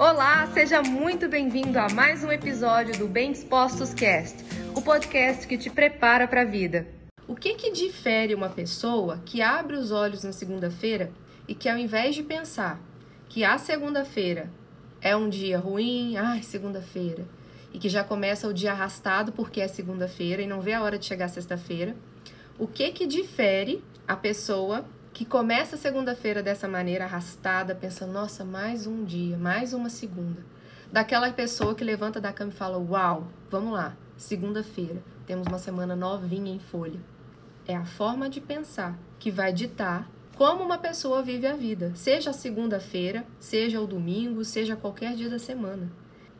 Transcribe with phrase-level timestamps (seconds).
[0.00, 4.42] Olá, seja muito bem-vindo a mais um episódio do Bem Dispostos Cast,
[4.74, 6.86] o podcast que te prepara para a vida.
[7.28, 11.12] O que que difere uma pessoa que abre os olhos na segunda-feira
[11.46, 12.80] e que ao invés de pensar
[13.28, 14.50] que a segunda-feira
[15.02, 17.28] é um dia ruim, ai, segunda-feira,
[17.70, 20.98] e que já começa o dia arrastado porque é segunda-feira e não vê a hora
[20.98, 21.94] de chegar sexta-feira,
[22.58, 24.82] o que que difere a pessoa
[25.12, 30.44] que começa segunda-feira dessa maneira arrastada, pensando, nossa, mais um dia, mais uma segunda.
[30.92, 35.94] Daquela pessoa que levanta da cama e fala, uau, vamos lá, segunda-feira, temos uma semana
[35.94, 37.00] novinha em folha.
[37.66, 42.30] É a forma de pensar que vai ditar como uma pessoa vive a vida, seja
[42.30, 45.92] a segunda-feira, seja o domingo, seja qualquer dia da semana.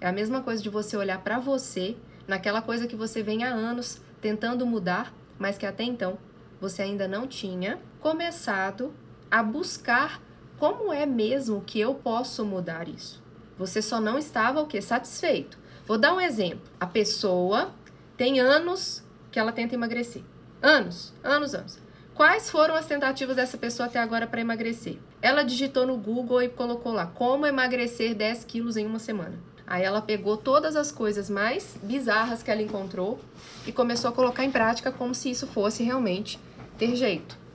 [0.00, 1.96] É a mesma coisa de você olhar para você,
[2.28, 6.18] naquela coisa que você vem há anos tentando mudar, mas que até então
[6.60, 8.94] você ainda não tinha começado
[9.28, 10.22] a buscar
[10.60, 13.20] como é mesmo que eu posso mudar isso.
[13.58, 15.58] Você só não estava o que satisfeito.
[15.84, 16.70] Vou dar um exemplo.
[16.78, 17.74] A pessoa
[18.16, 20.22] tem anos que ela tenta emagrecer.
[20.62, 21.80] Anos, anos, anos.
[22.14, 24.98] Quais foram as tentativas dessa pessoa até agora para emagrecer?
[25.20, 29.36] Ela digitou no Google e colocou lá como emagrecer 10 quilos em uma semana.
[29.66, 33.18] Aí ela pegou todas as coisas mais bizarras que ela encontrou
[33.66, 36.38] e começou a colocar em prática como se isso fosse realmente
[36.78, 37.45] ter jeito.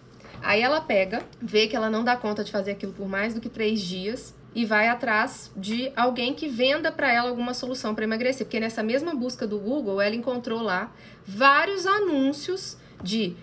[0.42, 3.42] Aí ela pega, vê que ela não dá conta de fazer aquilo por mais do
[3.42, 8.04] que três dias e vai atrás de alguém que venda para ela alguma solução para
[8.04, 8.46] emagrecer.
[8.46, 10.92] Porque nessa mesma busca do Google, ela encontrou lá
[11.26, 13.36] vários anúncios de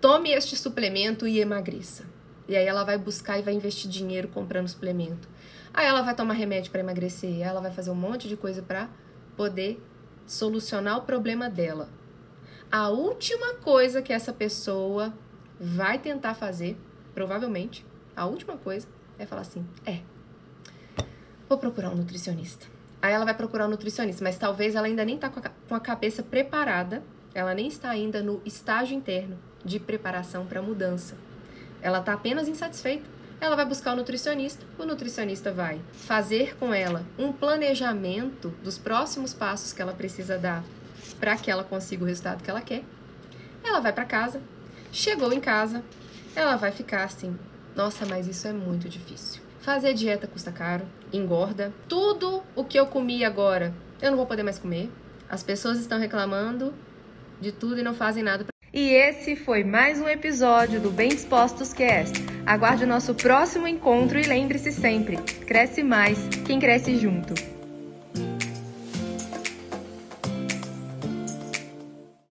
[0.00, 2.04] tome este suplemento e emagreça.
[2.46, 5.28] E aí ela vai buscar e vai investir dinheiro comprando suplemento.
[5.72, 8.88] Aí ela vai tomar remédio para emagrecer, ela vai fazer um monte de coisa para
[9.36, 9.82] poder
[10.26, 11.88] solucionar o problema dela.
[12.70, 15.12] A última coisa que essa pessoa
[15.60, 16.76] vai tentar fazer,
[17.14, 17.84] provavelmente,
[18.16, 18.86] a última coisa
[19.18, 20.00] é falar assim: é,
[21.48, 22.66] vou procurar um nutricionista.
[23.00, 26.22] Aí ela vai procurar um nutricionista, mas talvez ela ainda nem tá com a cabeça
[26.22, 27.02] preparada,
[27.34, 31.16] ela nem está ainda no estágio interno de preparação para mudança.
[31.82, 37.04] Ela está apenas insatisfeita ela vai buscar o nutricionista, o nutricionista vai fazer com ela
[37.18, 40.64] um planejamento dos próximos passos que ela precisa dar
[41.20, 42.82] para que ela consiga o resultado que ela quer.
[43.62, 44.40] Ela vai para casa,
[44.94, 45.82] chegou em casa,
[46.34, 47.36] ela vai ficar assim:
[47.74, 49.42] nossa, mas isso é muito difícil.
[49.60, 51.72] Fazer dieta custa caro, engorda.
[51.88, 54.90] Tudo o que eu comi agora, eu não vou poder mais comer.
[55.28, 56.72] As pessoas estão reclamando
[57.40, 58.46] de tudo e não fazem nada.
[58.72, 62.14] E esse foi mais um episódio do Bem Dispostos Cast.
[62.44, 65.16] Aguarde o nosso próximo encontro e lembre-se sempre:
[65.46, 67.53] cresce mais quem cresce junto.